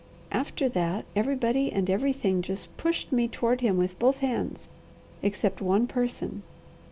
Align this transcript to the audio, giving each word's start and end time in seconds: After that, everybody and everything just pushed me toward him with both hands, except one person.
After 0.31 0.67
that, 0.67 1.05
everybody 1.15 1.71
and 1.71 1.87
everything 1.87 2.41
just 2.41 2.75
pushed 2.75 3.11
me 3.11 3.27
toward 3.27 3.61
him 3.61 3.77
with 3.77 3.99
both 3.99 4.17
hands, 4.17 4.71
except 5.21 5.61
one 5.61 5.85
person. 5.85 6.41